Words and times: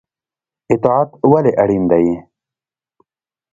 اطاعت 0.73 1.09
ولې 1.31 1.51
اړین 1.63 1.83
دی؟ 1.91 2.07